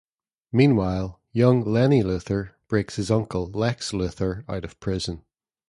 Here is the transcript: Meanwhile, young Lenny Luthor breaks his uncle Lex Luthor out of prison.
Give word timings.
Meanwhile, 0.51 1.21
young 1.31 1.63
Lenny 1.63 2.01
Luthor 2.01 2.53
breaks 2.67 2.95
his 2.95 3.11
uncle 3.11 3.45
Lex 3.51 3.91
Luthor 3.91 4.43
out 4.49 4.65
of 4.65 4.79
prison. 4.79 5.23